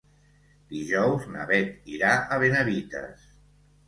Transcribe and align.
Dijous 0.69 1.27
na 1.33 1.45
Bet 1.51 1.91
irà 1.97 2.13
a 2.21 2.39
Benavites. 2.45 3.29